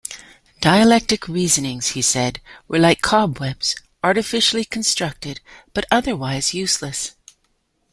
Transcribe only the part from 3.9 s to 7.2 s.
artificially constructed, but otherwise useless.